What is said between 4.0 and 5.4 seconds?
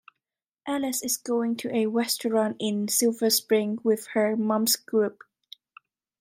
her mom's group